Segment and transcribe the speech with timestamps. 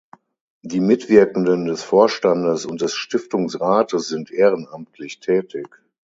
[0.63, 5.69] Die Mitwirkenden des Vorstandes und des Stiftungsrates sind ehrenamtlich tätig.